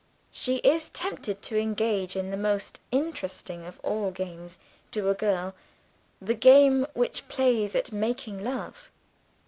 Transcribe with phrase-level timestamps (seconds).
[0.31, 4.57] She is tempted to engage in the most interesting of all games
[4.89, 5.53] to a girl
[6.19, 8.89] the game which plays at making love.